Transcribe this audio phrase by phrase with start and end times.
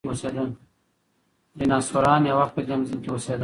[1.57, 3.39] ډیناسوران یو وخت په دې ځمکه کې اوسېدل.